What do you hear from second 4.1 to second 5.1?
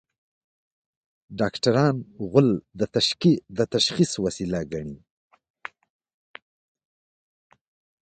وسیله ګڼي.